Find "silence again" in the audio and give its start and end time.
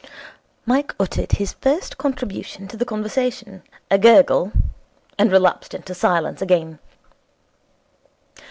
5.93-6.79